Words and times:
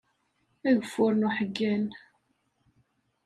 Ageffur 0.67 1.09
n 1.15 1.27
uḥeggan. 1.27 1.85